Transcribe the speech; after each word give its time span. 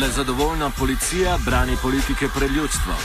Le 0.00 0.08
zadovoljna 0.08 0.70
policija 0.70 1.38
brani 1.44 1.76
politike 1.82 2.28
pred 2.34 2.50
ljudstvom. 2.50 2.96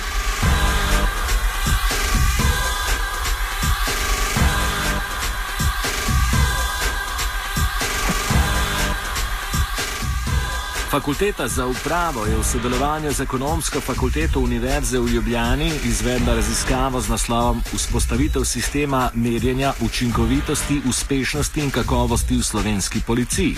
Fakulteta 10.90 11.48
za 11.48 11.66
upravo 11.68 12.26
je 12.26 12.38
v 12.38 12.44
sodelovanju 12.44 13.12
z 13.12 13.22
ekonomsko 13.22 13.82
fakulteto 13.82 14.40
Univerze 14.40 15.00
v 15.00 15.08
Ljubljani 15.08 15.72
izvedla 15.84 16.36
raziskavo 16.36 17.02
z 17.02 17.10
naslovom 17.10 17.62
Vzpostavitev 17.74 18.44
sistema 18.44 19.10
merjenja 19.14 19.74
učinkovitosti, 19.82 20.82
uspešnosti 20.90 21.60
in 21.60 21.72
kakovosti 21.72 22.38
v 22.38 22.44
slovenski 22.44 23.02
policiji. 23.08 23.56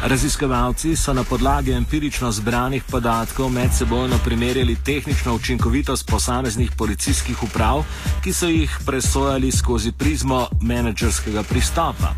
Raziskovalci 0.00 0.96
so 0.96 1.12
na 1.12 1.24
podlagi 1.24 1.72
empirično 1.72 2.32
zbranih 2.32 2.84
podatkov 2.90 3.50
medsebojno 3.52 4.16
primerjali 4.24 4.76
tehnično 4.84 5.34
učinkovitost 5.34 6.10
posameznih 6.10 6.70
policijskih 6.78 7.42
uprav, 7.42 7.84
ki 8.24 8.32
so 8.32 8.48
jih 8.48 8.78
presojali 8.86 9.52
skozi 9.52 9.92
prizmo 9.92 10.46
menedžerskega 10.62 11.42
pristopa. 11.42 12.14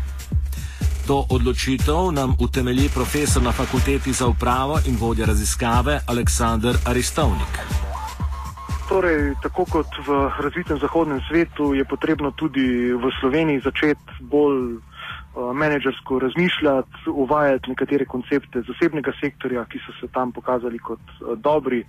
To 1.07 1.25
odločitev 1.29 2.11
nam 2.11 2.35
utemelji 2.39 2.89
profesor 2.89 3.43
na 3.43 3.51
fakulteti 3.51 4.13
za 4.13 4.27
upravo 4.27 4.79
in 4.87 4.95
vodja 4.99 5.25
raziskave 5.25 5.99
Aleksandr 6.07 6.77
Aristovnik. 6.85 7.59
Torej, 8.89 9.35
tako 9.43 9.65
kot 9.65 9.87
v 10.07 10.31
razvitem 10.39 10.79
zahodnem 10.79 11.19
svetu, 11.29 11.73
je 11.73 11.85
potrebno 11.85 12.31
tudi 12.31 12.93
v 12.93 13.11
Sloveniji 13.19 13.59
začeti 13.59 14.23
bolj 14.23 14.79
menedžersko 15.35 16.19
razmišljati, 16.19 17.09
uvajati 17.09 17.69
nekatere 17.69 18.05
koncepte 18.05 18.61
zasebnega 18.67 19.11
sektorja, 19.21 19.65
ki 19.65 19.79
so 19.85 19.93
se 19.99 20.07
tam 20.13 20.31
pokazali 20.31 20.79
kot 20.79 21.01
uh, 21.21 21.37
dobri, 21.37 21.83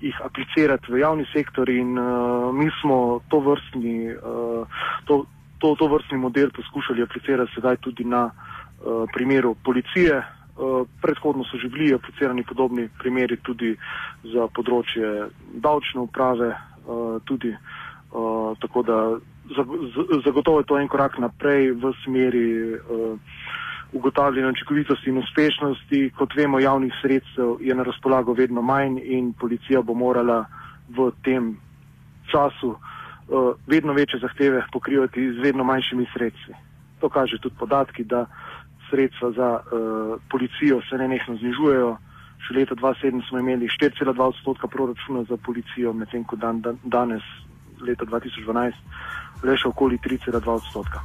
jih 0.00 0.20
aplicirati 0.24 0.92
v 0.92 1.00
javni 1.00 1.26
sektor 1.32 1.68
in 1.72 1.98
uh, 1.98 2.52
mi 2.54 2.68
smo 2.80 3.20
to 3.28 3.40
vrstni, 3.40 4.12
uh, 4.16 4.80
to, 5.04 5.24
to, 5.58 5.74
to 5.74 5.88
vrstni 5.88 6.18
model 6.18 6.50
poskušali 6.56 7.02
aplicirati 7.02 7.52
sedaj 7.54 7.76
tudi 7.76 8.04
na 8.04 8.30
uh, 8.30 9.04
primeru 9.12 9.54
policije. 9.64 10.22
Uh, 10.56 10.88
predhodno 11.02 11.44
so 11.44 11.58
že 11.60 11.68
bili 11.68 11.94
aplicirani 11.94 12.42
podobni 12.42 12.88
primeri 12.98 13.36
tudi 13.44 13.76
za 14.24 14.48
področje 14.48 15.28
davčne 15.52 16.00
uprave, 16.00 16.48
uh, 16.88 17.20
tudi, 17.28 17.52
uh, 17.52 18.56
tako 18.60 18.82
da 18.82 19.00
zagotovo 20.24 20.60
je 20.60 20.66
to 20.66 20.78
en 20.78 20.88
korak 20.88 21.18
naprej 21.18 21.72
v 21.72 21.92
smeri 22.04 22.74
uh, 22.74 23.18
ugotavljanja 23.92 24.48
učinkovitosti 24.48 25.10
in 25.10 25.18
uspešnosti. 25.18 26.10
Kot 26.18 26.36
vemo, 26.36 26.60
javnih 26.60 26.92
sredstev 27.02 27.56
je 27.60 27.74
na 27.74 27.82
razpolago 27.82 28.32
vedno 28.32 28.62
manj 28.62 28.98
in 29.02 29.32
policija 29.32 29.82
bo 29.82 29.94
morala 29.94 30.44
v 30.88 31.10
tem 31.22 31.56
času 32.30 32.74
uh, 32.74 33.54
vedno 33.66 33.92
večje 33.92 34.20
zahteve 34.20 34.64
pokrivati 34.72 35.32
z 35.32 35.38
vedno 35.42 35.64
manjšimi 35.64 36.06
sredstvi. 36.12 36.54
To 37.00 37.08
kaže 37.08 37.38
tudi 37.38 37.56
podatki, 37.58 38.04
da 38.04 38.26
sredstva 38.90 39.30
za 39.32 39.60
uh, 39.60 40.20
policijo 40.30 40.80
se 40.90 40.98
ne 40.98 41.08
nekno 41.08 41.36
znižujejo. 41.36 41.96
Še 42.46 42.54
leta 42.54 42.74
2007 42.74 43.28
smo 43.28 43.38
imeli 43.38 43.66
4,2 43.66 44.22
odstotka 44.22 44.68
proračuna 44.68 45.24
za 45.24 45.36
policijo, 45.36 45.92
medtem 45.92 46.24
ko 46.24 46.36
dan, 46.36 46.60
dan, 46.60 46.78
danes, 46.84 47.24
leta 47.80 48.04
2012, 48.04 48.72
le 49.42 49.56
še 49.56 49.68
okoli 49.68 49.98
3,2 49.98 50.48
odstotka. 50.48 51.02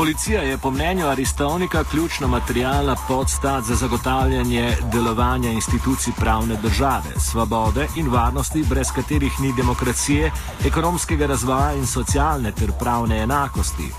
Policija 0.00 0.42
je 0.42 0.58
po 0.58 0.70
mnenju 0.70 1.06
Aristovnika 1.06 1.84
ključna 1.84 2.26
materialna 2.26 2.96
podstat 3.08 3.64
za 3.64 3.74
zagotavljanje 3.74 4.76
delovanja 4.92 5.50
institucij 5.50 6.12
pravne 6.20 6.56
države, 6.62 7.12
svobode 7.30 7.86
in 7.96 8.08
varnosti, 8.08 8.64
brez 8.70 8.88
katerih 8.94 9.32
ni 9.40 9.52
demokracije, 9.56 10.30
ekonomskega 10.66 11.26
razvoja 11.26 11.72
in 11.72 11.86
socialne 11.86 12.52
ter 12.52 12.72
pravne 12.80 13.18
enakosti. 13.22 13.92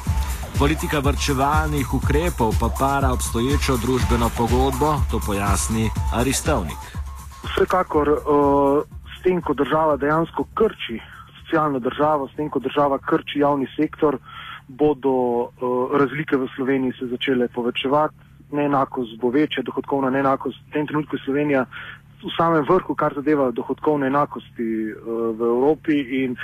Politika 0.59 1.00
vrčevalnih 1.00 1.94
ukrepov 1.94 2.53
pa 2.59 2.69
para 2.79 3.09
obstoječo 3.13 3.78
družbeno 3.84 4.29
pogodbo, 4.38 4.89
to 5.12 5.19
pojasni 5.28 5.89
Aristovnik. 6.13 6.81
Vsekakor 7.44 8.09
uh, 8.09 8.19
s 9.13 9.23
tem, 9.23 9.41
ko 9.41 9.53
država 9.53 9.97
dejansko 9.97 10.45
krči 10.53 11.00
socialno 11.41 11.79
državo, 11.79 12.28
s 12.28 12.35
tem, 12.35 12.50
ko 12.50 12.59
država 12.59 12.97
krči 12.97 13.39
javni 13.39 13.67
sektor, 13.75 14.17
bodo 14.67 15.09
uh, 15.09 15.50
razlike 16.00 16.38
v 16.38 16.47
Sloveniji 16.56 16.94
se 17.00 17.06
začele 17.07 17.47
povečevati, 17.47 18.16
neenakost 18.51 19.18
bo 19.22 19.29
večja, 19.29 19.63
dohodkovna 19.63 20.09
neenakost. 20.09 20.57
V 20.69 20.73
tem 20.73 20.88
trenutku 20.88 21.16
je 21.16 21.23
Slovenija 21.25 21.66
v 22.23 22.31
samem 22.38 22.66
vrhu, 22.69 22.95
kar 22.95 23.13
zadeva 23.16 23.51
dohodkovne 23.51 24.07
enakosti 24.07 24.69
uh, 24.94 25.35
v 25.35 25.41
Evropi 25.41 25.97
in 26.23 26.38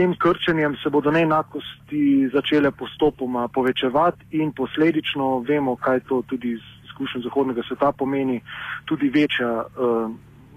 tem 0.00 0.14
krčenjem 0.16 0.76
se 0.82 0.88
bodo 0.88 1.10
neenakosti 1.12 2.30
začele 2.32 2.70
postopoma 2.72 3.48
povečevati 3.52 4.40
in 4.40 4.52
posledično 4.56 5.44
vemo, 5.48 5.76
kaj 5.76 6.00
to 6.08 6.22
tudi 6.24 6.54
iz 6.56 6.64
izkušenj 6.88 7.26
zahodnega 7.28 7.62
sveta 7.68 7.92
pomeni, 7.92 8.40
tudi 8.88 9.12
večja. 9.12 9.64
Uh, 9.76 10.10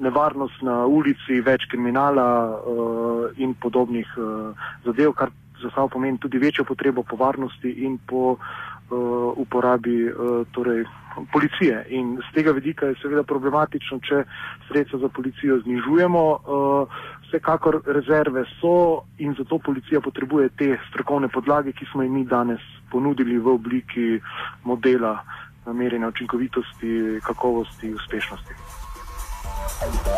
Nevarnost 0.03 0.63
na 0.65 0.87
ulici, 0.89 1.37
več 1.45 1.67
kriminala 1.69 2.25
uh, 2.49 3.27
in 3.37 3.53
podobnih 3.53 4.09
uh, 4.17 4.63
zadev, 4.87 5.13
kar 5.13 5.29
za 5.61 5.69
sabo 5.75 5.91
pomeni 5.93 6.17
tudi 6.17 6.41
večjo 6.41 6.65
potrebo 6.65 7.03
po 7.03 7.15
varnosti 7.15 7.69
in 7.85 7.99
po 8.09 8.33
uh, 8.33 8.39
uporabi 9.37 10.09
uh, 10.09 10.47
torej, 10.51 10.81
policije. 11.33 11.85
In 11.89 12.17
z 12.17 12.33
tega 12.33 12.51
vidika 12.51 12.89
je 12.89 12.97
seveda 13.03 13.23
problematično, 13.23 13.99
če 14.01 14.23
sredstva 14.67 14.99
za 15.05 15.13
policijo 15.13 15.59
znižujemo. 15.61 16.23
Uh, 16.31 17.03
vsekakor 17.33 17.81
rezerve 17.85 18.45
so 18.61 19.03
in 19.17 19.35
zato 19.37 19.57
policija 19.57 20.01
potrebuje 20.01 20.49
te 20.49 20.77
strokovne 20.89 21.27
podlage, 21.27 21.71
ki 21.71 21.85
smo 21.91 22.03
jim 22.03 22.13
mi 22.13 22.25
danes 22.25 22.61
ponudili 22.91 23.37
v 23.37 23.47
obliki 23.47 24.21
modela 24.63 25.23
merjenja 25.65 26.07
učinkovitosti, 26.07 27.19
kakovosti, 27.23 27.93
uspešnosti. 27.93 28.53
Thank 29.83 30.07
you. 30.07 30.13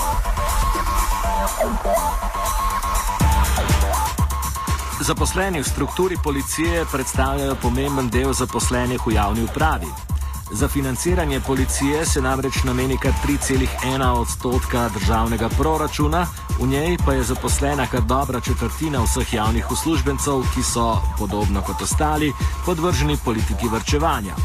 Zaposleni 5.05 5.59
v 5.59 5.63
strukturi 5.63 6.15
policije 6.23 6.85
predstavljajo 6.91 7.55
pomemben 7.61 8.09
del 8.09 8.33
zaposlenih 8.33 9.01
v 9.07 9.13
javni 9.13 9.43
upravi. 9.43 10.14
Za 10.51 10.67
financiranje 10.67 11.39
policije 11.39 12.05
se 12.05 12.21
namreč 12.21 12.63
nameni 12.63 12.97
kar 12.97 13.11
3,1 13.27 14.09
odstotka 14.09 14.89
državnega 14.89 15.49
proračuna, 15.49 16.27
v 16.59 16.67
njej 16.67 16.97
pa 17.05 17.13
je 17.13 17.23
zaposlena 17.23 17.87
kar 17.87 18.01
dobra 18.01 18.39
četrtina 18.39 19.01
vseh 19.03 19.33
javnih 19.33 19.71
uslužbencev, 19.71 20.43
ki 20.55 20.63
so, 20.63 21.01
podobno 21.17 21.61
kot 21.61 21.81
ostali, 21.81 22.33
podvrženi 22.65 23.17
politiki 23.25 23.67
vrčevanja. 23.67 24.35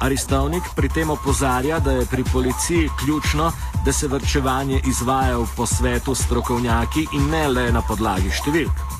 Aristovnik 0.00 0.62
pri 0.76 0.88
tem 0.88 1.10
opozarja, 1.10 1.78
da 1.78 1.92
je 1.92 2.06
pri 2.06 2.24
policiji 2.32 2.90
ključno, 2.98 3.52
da 3.84 3.92
se 3.92 4.08
vrčevanje 4.08 4.82
izvaja 4.86 5.38
v 5.38 5.46
posvetu 5.56 6.14
s 6.14 6.24
strokovnjaki 6.24 7.06
in 7.12 7.30
ne 7.30 7.48
le 7.48 7.72
na 7.72 7.82
podlagi 7.82 8.30
številk. 8.30 8.97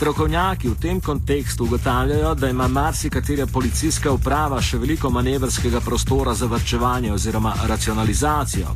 Strokovnjaki 0.00 0.68
v 0.68 0.80
tem 0.80 1.00
kontekstu 1.00 1.64
ugotavljajo, 1.64 2.34
da 2.34 2.48
ima 2.48 2.68
marsikatera 2.68 3.44
policijska 3.52 4.08
uprava 4.12 4.56
še 4.64 4.78
veliko 4.80 5.10
manevrskega 5.12 5.82
prostora 5.84 6.32
za 6.34 6.46
vrčevanje 6.48 7.10
oziroma 7.12 7.52
racionalizacijo. 7.68 8.70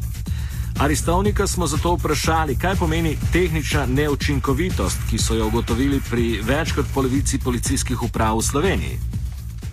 Aristovnika 0.85 1.47
smo 1.47 1.65
zato 1.67 1.95
vprašali, 1.95 2.59
kaj 2.61 2.77
pomeni 2.77 3.17
tehnična 3.33 3.87
neučinkovitost, 3.87 5.07
ki 5.11 5.19
so 5.19 5.39
jo 5.39 5.47
ugotovili 5.49 6.03
pri 6.11 6.27
več 6.45 6.75
kot 6.77 6.93
polovici 6.95 7.41
policijskih 7.41 8.03
uprav 8.05 8.37
v 8.37 8.45
Sloveniji. 8.45 8.99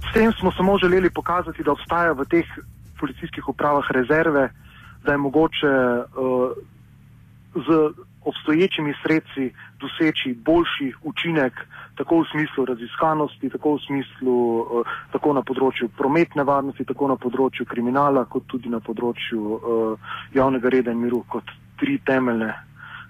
S 0.08 0.14
tem 0.14 0.32
smo 0.40 0.54
samo 0.56 0.78
želeli 0.80 1.12
pokazati, 1.12 1.66
da 1.68 1.76
obstajajo 1.76 2.16
v 2.22 2.30
teh 2.32 2.54
policijskih 3.00 3.52
upravah 3.52 3.92
rezerve, 3.92 4.48
da 5.04 5.12
je 5.12 5.24
mogoče 5.28 5.76
uh, 6.16 6.56
z 7.60 8.08
obstoječimi 8.26 8.94
sredstvi 9.04 9.54
doseči 9.80 10.34
boljši 10.46 10.94
učinek, 11.04 11.54
tako 11.96 12.22
v 12.22 12.26
smislu 12.32 12.66
raziskanosti, 12.66 13.50
tako 13.50 13.76
v 13.76 13.80
smislu 13.86 14.36
uh, 14.60 14.88
tako 15.12 15.34
na 15.34 15.42
področju 15.42 15.90
prometne 15.98 16.44
varnosti, 16.44 16.86
tako 16.86 17.08
na 17.08 17.16
področju 17.16 17.66
kriminala, 17.66 18.26
kot 18.26 18.46
tudi 18.48 18.70
na 18.70 18.80
področju 18.80 19.42
uh, 19.42 20.12
javnega 20.34 20.70
reda 20.70 20.92
in 20.92 21.02
miru, 21.02 21.24
kot 21.28 21.50
tri 21.82 21.98
temeljne 22.06 22.54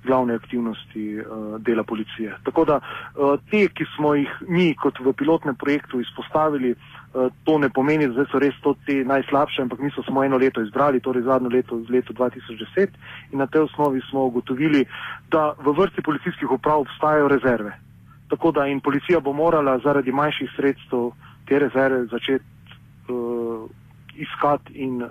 glavne 0.06 0.34
aktivnosti 0.40 1.06
uh, 1.20 1.60
dela 1.62 1.84
policije. 1.84 2.40
Tako 2.48 2.66
da 2.66 2.80
uh, 2.82 3.36
te, 3.52 3.68
ki 3.68 3.86
smo 3.96 4.16
jih 4.18 4.32
mi 4.48 4.72
kot 4.76 5.00
v 5.00 5.14
pilotnem 5.14 5.56
projektu 5.56 6.02
izpostavili, 6.02 6.72
uh, 6.72 7.01
Eh, 7.01 7.01
to 7.44 7.58
ne 7.58 7.70
pomeni, 7.70 8.08
da 8.08 8.26
so 8.32 8.40
res 8.40 8.56
to 8.64 8.76
te 8.86 9.04
najslabše, 9.04 9.62
ampak 9.62 9.80
mi 9.80 9.92
smo 9.92 10.04
samo 10.04 10.24
eno 10.24 10.38
leto 10.38 10.62
izbrali, 10.62 11.00
torej 11.00 11.24
zadnjo 11.24 11.50
leto 11.50 11.80
z 11.84 11.90
leto 11.90 12.14
2010 12.14 12.88
in 13.32 13.40
na 13.40 13.48
tej 13.48 13.62
osnovi 13.62 14.02
smo 14.10 14.26
ugotovili, 14.26 14.86
da 15.32 15.52
v 15.60 15.74
vrsti 15.78 16.02
policijskih 16.02 16.52
uprav 16.52 16.80
obstajajo 16.80 17.28
rezerve. 17.28 17.76
Tako 18.30 18.52
da 18.52 18.68
in 18.68 18.80
policija 18.80 19.20
bo 19.20 19.34
morala 19.34 19.80
zaradi 19.80 20.12
manjših 20.12 20.50
sredstev 20.56 21.12
te 21.48 21.60
rezerve 21.60 22.06
začeti 22.06 22.46
uh, 23.10 23.70
iskati 24.16 24.74
in 24.74 25.04
uh, 25.04 25.10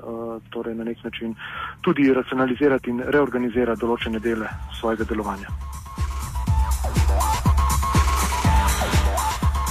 torej 0.51 0.75
na 0.75 0.85
nek 0.85 1.05
način 1.05 1.35
tudi 1.81 2.13
racionalizirati 2.15 2.91
in 2.91 3.03
reorganizirati 3.07 3.81
določene 3.81 4.19
dele 4.19 4.49
svojega 4.81 5.05
delovanja. 5.05 5.80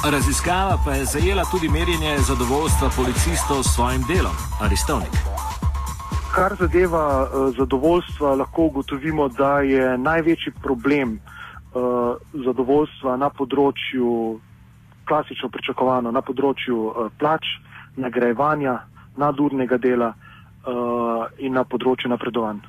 Raziskava 0.03 0.77
pa 0.85 0.91
je 0.91 1.05
zajela 1.05 1.43
tudi 1.51 1.69
merjenje 1.69 2.17
zadovoljstva 2.17 2.89
policistov 2.95 3.63
s 3.63 3.75
svojim 3.75 4.01
delom, 4.07 4.31
Aristovnik. 4.61 5.11
Kar 6.35 6.55
zadeva 6.59 7.23
uh, 7.23 7.55
zadovoljstva, 7.57 8.35
lahko 8.35 8.63
ugotovimo, 8.63 9.27
da 9.27 9.59
je 9.59 9.97
največji 9.97 10.53
problem 10.63 11.19
uh, 11.19 12.15
zadovoljstva 12.45 13.17
na 13.17 13.29
področju, 13.29 14.39
klasično 15.07 15.49
pričakovano, 15.49 16.11
na 16.11 16.21
področju 16.21 16.79
uh, 16.79 17.11
plač, 17.19 17.43
nagrajevanja, 17.99 18.79
nadurnega 19.17 19.77
dela 19.77 20.13
uh, 20.15 21.27
in 21.43 21.53
na 21.53 21.67
področju 21.67 22.07
napredovanj. 22.07 22.63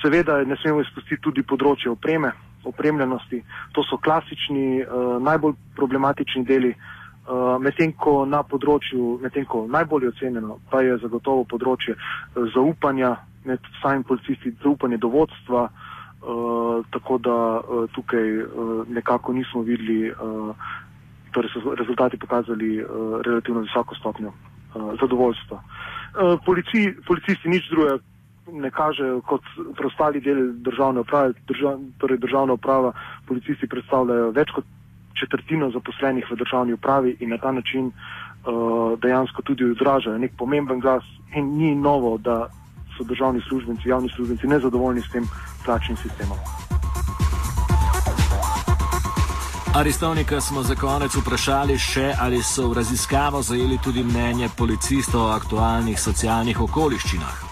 Seveda 0.00 0.40
ne 0.44 0.56
smemo 0.56 0.80
izpustiti 0.80 1.20
tudi 1.20 1.44
področje 1.44 1.92
opreme, 1.92 2.32
opremljenosti. 2.68 3.42
To 3.72 3.82
so 3.82 3.96
klasični, 3.96 4.82
uh, 4.82 5.16
najbolj 5.22 5.54
problematični 5.76 6.44
deli, 6.44 6.72
uh, 6.74 7.56
medtem 7.62 7.92
ko 7.92 8.24
na 8.26 8.42
področju, 8.42 9.18
medtem 9.22 9.46
ko 9.48 9.66
najbolj 9.66 10.10
ocenjeno, 10.12 10.58
pa 10.70 10.82
je 10.86 10.98
zagotovo 11.04 11.44
področje 11.44 11.96
uh, 11.96 12.48
zaupanja 12.54 13.16
med 13.48 13.70
samimi 13.82 14.04
policisti, 14.04 14.52
zaupanje 14.62 14.98
do 14.98 15.08
vodstva, 15.12 15.68
uh, 15.68 16.84
tako 16.90 17.18
da 17.18 17.38
uh, 17.60 17.86
tukaj 17.94 18.28
uh, 18.42 18.84
nekako 18.88 19.32
nismo 19.32 19.62
videli, 19.62 20.10
uh, 20.10 20.68
torej 21.32 21.52
so 21.54 21.74
rezultati 21.74 22.18
pokazali 22.18 22.78
uh, 22.82 23.20
relativno 23.24 23.64
visoko 23.64 23.94
stopnjo 23.94 24.32
uh, 24.32 24.92
zadovoljstva. 25.00 25.58
Uh, 25.58 26.38
polici, 26.44 26.92
policisti 27.06 27.48
nič 27.48 27.68
drugega 27.70 27.98
ne 28.52 28.70
kažejo 28.70 29.20
kot 29.20 29.42
preostali 29.76 30.20
del 30.20 30.52
državne 30.64 31.00
uprave, 31.00 31.32
držav, 31.48 31.80
torej 31.98 32.18
državna 32.18 32.52
uprava, 32.52 32.92
policisti 33.26 33.68
predstavljajo 33.68 34.30
več 34.30 34.52
kot 34.54 34.64
četrtino 35.20 35.70
zaposlenih 35.70 36.26
v 36.30 36.36
državni 36.36 36.72
upravi 36.72 37.16
in 37.20 37.30
na 37.30 37.38
ta 37.38 37.52
način 37.52 37.90
uh, 37.90 38.98
dejansko 39.02 39.42
tudi 39.42 39.64
odražajo 39.64 40.18
nek 40.18 40.36
pomemben 40.38 40.80
glas 40.80 41.04
in 41.34 41.56
ni 41.58 41.74
novo, 41.74 42.18
da 42.18 42.48
so 42.96 43.04
državni 43.04 43.40
službenci, 43.48 43.88
javni 43.88 44.08
službenci 44.08 44.46
nezadovoljni 44.46 45.00
s 45.00 45.10
tem 45.10 45.28
plačnim 45.64 45.96
sistemom. 45.96 46.38
Aristovnika 49.74 50.40
smo 50.40 50.62
za 50.62 50.74
konec 50.74 51.14
vprašali 51.14 51.78
še, 51.78 52.14
ali 52.20 52.42
so 52.42 52.70
v 52.70 52.80
raziskavo 52.80 53.42
zajeli 53.42 53.78
tudi 53.84 54.02
mnenje 54.02 54.48
policistov 54.56 55.20
o 55.20 55.34
aktualnih 55.36 56.00
socialnih 56.00 56.60
okoliščinah. 56.60 57.47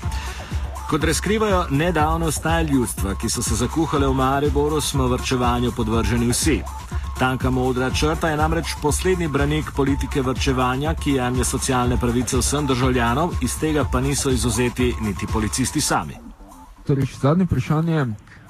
Kot 0.90 1.04
razkrivajo 1.04 1.66
nedavno 1.70 2.30
staj 2.30 2.64
ljudstva, 2.64 3.14
ki 3.14 3.28
so 3.28 3.42
se 3.42 3.54
zakuhale 3.54 4.06
v 4.06 4.14
Mariboru, 4.14 4.80
smo 4.80 5.08
vrčevanju 5.08 5.72
podvrženi 5.76 6.28
vsi. 6.30 6.60
Tanka 7.18 7.50
modra 7.50 7.90
črta 7.90 8.28
je 8.28 8.36
namreč 8.36 8.74
poslednji 8.82 9.28
branik 9.28 9.64
politike 9.76 10.22
vrčevanja, 10.22 10.94
ki 10.94 11.16
jemlje 11.16 11.44
socialne 11.44 11.96
pravice 11.96 12.38
vsem 12.38 12.66
državljanom, 12.66 13.30
iz 13.42 13.58
tega 13.60 13.84
pa 13.92 14.00
niso 14.00 14.30
izuzeti 14.30 14.94
niti 15.02 15.26
policisti 15.32 15.80
sami. 15.80 16.14
Torej, 16.86 17.06
zadnje 17.20 17.44
vprašanje. 17.44 18.06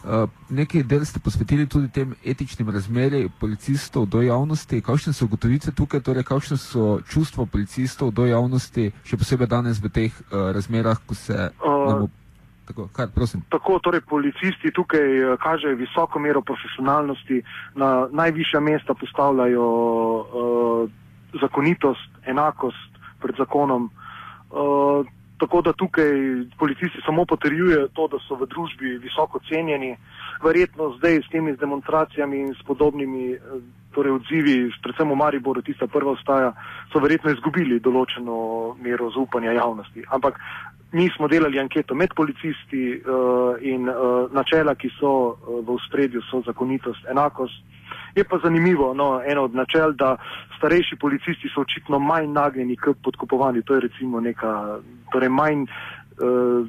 Eh, 0.06 0.26
nekaj 0.50 0.82
del 0.82 1.04
ste 1.04 1.18
posvetili 1.18 1.66
tudi 1.66 1.88
tem 1.88 2.14
etičnim 2.24 2.68
razmerjem 2.70 3.32
policistov 3.40 4.06
do 4.06 4.22
javnosti. 4.22 4.80
Kakšne 4.80 5.12
so 5.12 5.24
ugotovitve 5.24 5.72
tukaj, 5.72 6.00
torej 6.00 6.22
kakšne 6.22 6.56
so 6.56 7.00
čustva 7.08 7.46
policistov 7.46 8.12
do 8.12 8.26
javnosti, 8.26 8.92
še 9.04 9.16
posebej 9.16 9.48
danes 9.48 9.80
v 9.82 9.88
teh 9.88 10.12
uh, 10.12 10.52
razmerah, 10.52 11.00
ko 11.06 11.14
se. 11.14 11.50
Uh, 11.64 12.06
tako, 12.66 12.88
kar, 12.92 13.08
tako, 13.48 13.78
torej 13.78 14.00
policisti 14.00 14.72
tukaj 14.74 15.36
kažejo 15.42 15.76
visoko 15.76 16.18
mero 16.18 16.42
profesionalnosti, 16.42 17.42
na 17.74 18.08
najvišja 18.12 18.60
mesta 18.60 18.94
postavljajo 18.94 19.66
uh, 19.66 20.90
zakonitost, 21.40 22.10
enakost 22.26 23.00
pred 23.22 23.34
zakonom. 23.38 23.90
Uh, 24.50 25.06
Tako 25.38 25.62
da 25.62 25.72
tukaj 25.72 26.12
policisti 26.58 27.02
samo 27.06 27.24
potrjujejo 27.24 27.88
to, 27.88 28.08
da 28.08 28.18
so 28.24 28.38
v 28.40 28.46
družbi 28.48 28.98
visoko 28.98 29.40
cenjeni. 29.48 29.96
Verjetno 30.44 30.94
zdaj 30.98 31.20
s 31.22 31.28
temi 31.32 31.56
demonstracijami 31.56 32.38
in 32.40 32.54
s 32.54 32.62
podobnimi 32.66 33.32
eh, 33.32 33.40
torej 33.96 34.12
odzivi, 34.12 34.56
predvsem 34.82 35.10
v 35.10 35.16
Mariboru, 35.16 35.62
tista 35.62 35.86
prva 35.86 36.12
ostaja, 36.12 36.52
so 36.92 37.00
verjetno 37.00 37.32
izgubili 37.32 37.80
določeno 37.80 38.76
mero 38.80 39.10
zaupanja 39.10 39.56
javnosti. 39.56 40.04
Ampak 40.12 40.40
mi 40.92 41.08
smo 41.16 41.28
delali 41.28 41.58
anketo 41.58 41.94
med 41.94 42.12
policisti 42.14 42.84
uh, 42.96 43.56
in 43.60 43.88
uh, 43.88 44.28
načela, 44.32 44.76
ki 44.76 44.92
so 45.00 45.12
uh, 45.32 45.60
v 45.64 45.78
spredju, 45.88 46.22
so 46.30 46.42
zakonitost, 46.46 47.08
enakost. 47.10 47.64
Je 48.16 48.24
pa 48.24 48.38
zanimivo, 48.42 48.94
no, 48.94 49.20
eno 49.26 49.42
od 49.44 49.54
načel, 49.54 49.92
da 49.92 50.16
starejši 50.56 50.96
policisti 50.96 51.48
so 51.54 51.60
očitno 51.60 51.98
manj 51.98 52.32
nagnjeni 52.32 52.76
k 52.76 52.94
podkupovanju. 53.04 53.62
To 53.62 53.74
je 53.74 53.80
recimo 53.80 54.20
neka, 54.20 54.78
torej 55.12 55.28
manj 55.28 55.62
uh, 55.62 56.66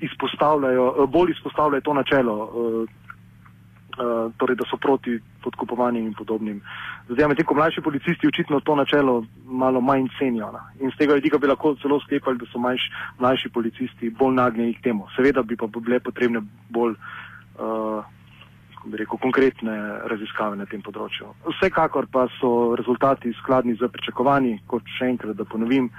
izpostavljajo, 0.00 0.90
uh, 0.90 1.10
bolj 1.10 1.30
izpostavljajo 1.30 1.80
to 1.80 1.94
načelo, 1.94 2.36
uh, 2.44 2.84
uh, 2.84 4.32
torej 4.36 4.56
da 4.56 4.68
so 4.70 4.76
proti 4.76 5.18
podkupovanju 5.42 6.00
in 6.00 6.14
podobnim. 6.14 6.60
Zdaj, 7.08 7.28
medtem 7.28 7.46
ko 7.46 7.54
mlajši 7.54 7.80
policisti 7.80 8.28
očitno 8.28 8.60
to 8.60 8.76
načelo 8.76 9.24
malo 9.44 9.80
manj 9.80 10.08
cenijo. 10.18 10.52
Na. 10.52 10.68
In 10.80 10.90
z 10.90 10.98
tega 10.98 11.14
vidika 11.14 11.38
bi 11.38 11.46
lahko 11.48 11.74
celo 11.82 12.00
sklepali, 12.00 12.38
da 12.38 12.46
so 12.52 12.58
manjš, 12.58 12.90
mlajši 13.18 13.48
policisti 13.48 14.10
bolj 14.10 14.34
nagnjeni 14.34 14.74
k 14.74 14.82
temu. 14.82 15.08
Seveda 15.16 15.42
bi 15.42 15.56
pa 15.56 15.66
bile 15.66 16.00
potrebne 16.00 16.44
bolj. 16.68 16.92
Uh, 17.56 18.04
rekel, 18.90 19.18
konkretne 19.18 19.76
raziskave 20.10 20.56
na 20.56 20.66
tem 20.66 20.82
področju. 20.82 21.30
Vsekakor 21.46 22.08
pa 22.12 22.26
so 22.40 22.74
rezultati 22.78 23.32
skladni 23.42 23.76
z 23.78 23.88
pričakovanji, 23.92 24.58
kot 24.66 24.86
še 24.98 25.12
enkrat, 25.14 25.36
da 25.38 25.46
ponovim, 25.48 25.90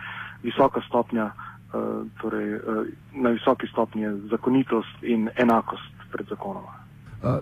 visoka 0.44 0.84
stopnja, 0.88 1.32
uh, 1.32 2.04
torej 2.22 2.56
uh, 2.60 2.86
na 3.16 3.34
visoki 3.36 3.70
stopnji 3.72 4.08
je 4.08 4.16
zakonitost 4.36 5.04
in 5.04 5.30
enakost 5.40 6.08
pred 6.12 6.28
zakonom. 6.30 6.68
Uh, 7.24 7.40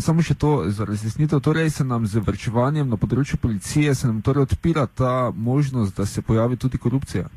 samo 0.00 0.24
še 0.24 0.38
to 0.40 0.64
za 0.72 0.88
razjasnitev. 0.88 1.42
Torej, 1.44 1.70
se 1.70 1.84
nam 1.84 2.06
z 2.08 2.22
vrčevanjem 2.24 2.88
na 2.88 2.96
področju 2.96 3.36
policije 3.42 3.92
torej 4.24 4.48
odpira 4.48 4.86
ta 4.88 5.28
možnost, 5.36 5.96
da 5.96 6.06
se 6.08 6.24
pojavi 6.24 6.56
tudi 6.56 6.80
korupcija? 6.80 7.28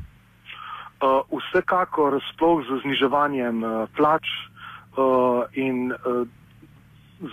Uh, 1.02 1.20
vsekakor, 1.28 2.16
sploh 2.32 2.62
z 2.64 2.80
zniževanjem 2.86 3.60
uh, 3.60 3.72
plač 3.92 4.24
uh, 4.96 5.44
in 5.52 5.92
uh, 5.92 6.24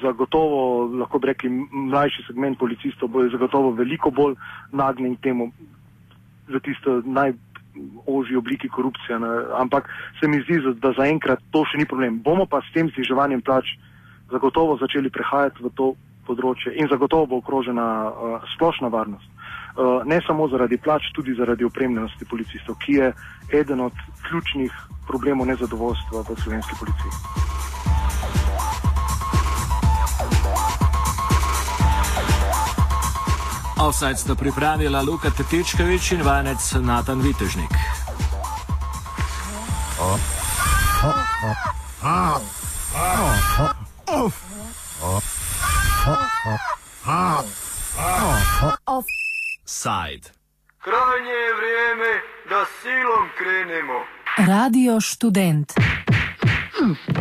zagotovo, 0.01 0.85
lahko 0.99 1.19
bi 1.19 1.31
rekli, 1.31 1.49
mlajši 1.71 2.25
segment 2.27 2.59
policistov 2.59 3.09
bo 3.09 3.25
zagotovo 3.29 3.71
veliko 3.71 4.11
bolj 4.11 4.35
nagnjen 4.71 5.15
temu 5.15 5.51
za 6.49 6.59
tisto 6.59 7.01
najožji 7.05 8.37
obliki 8.37 8.69
korupcije. 8.69 9.19
Ne. 9.19 9.27
Ampak 9.57 9.89
se 10.19 10.27
mi 10.27 10.41
zdi, 10.41 10.61
da 10.81 10.93
zaenkrat 10.97 11.39
to 11.51 11.63
še 11.65 11.77
ni 11.77 11.85
problem. 11.85 12.21
Bomo 12.23 12.45
pa 12.45 12.61
s 12.61 12.73
tem 12.73 12.89
zniževanjem 12.95 13.41
plač 13.41 13.77
zagotovo 14.31 14.77
začeli 14.77 15.09
prehajati 15.09 15.63
v 15.63 15.73
to 15.73 15.93
področje 16.29 16.75
in 16.77 16.89
zagotovo 16.89 17.25
bo 17.25 17.41
okrožena 17.41 17.85
uh, 18.09 18.45
splošna 18.53 18.91
varnost. 18.93 19.25
Uh, 19.25 20.05
ne 20.05 20.19
samo 20.27 20.49
zaradi 20.51 20.77
plač, 20.77 21.09
tudi 21.15 21.33
zaradi 21.37 21.65
opremljenosti 21.65 22.29
policistov, 22.29 22.77
ki 22.83 22.99
je 22.99 23.13
eden 23.61 23.81
od 23.89 23.95
ključnih 24.27 24.73
problemov 25.09 25.49
nezadovoljstva 25.49 26.25
v 26.29 26.37
slovenski 26.43 26.77
policiji. 26.77 27.78
Offside 33.79 34.15
sta 34.15 34.35
pripravila 34.35 35.01
Luka 35.01 35.31
Tetičkovič 35.31 36.11
in 36.11 36.21
vanec 36.21 36.59
Natan 36.83 37.21
Vitežnik. 37.21 37.71
Offside. 48.85 50.27
Krajnje 50.83 51.31
je 51.31 51.51
vrijeme, 51.59 52.11
da 52.49 52.65
silom 52.81 53.25
krenemo. 53.37 53.99
Radio 54.37 55.01
študent. 55.01 55.73
Hm. 56.79 57.18